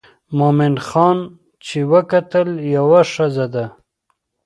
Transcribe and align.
مومن 0.37 0.73
خان 0.87 1.17
چې 1.65 1.77
وکتل 1.93 2.47
یوه 2.75 3.01
ښځه 3.13 3.45
ده. 3.53 3.65